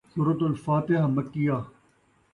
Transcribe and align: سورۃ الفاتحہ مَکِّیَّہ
سورۃ 0.13 0.39
الفاتحہ 0.49 1.07
مَکِّیَّہ 1.15 1.57